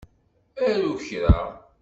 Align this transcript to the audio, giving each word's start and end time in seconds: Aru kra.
Aru 0.67 0.93
kra. 1.05 1.37